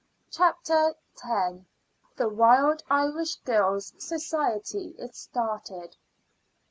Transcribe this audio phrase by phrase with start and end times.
[0.31, 1.57] CHAPTER X.
[2.15, 5.95] THE WILD IRISH GIRLS' SOCIETY IS STARTED.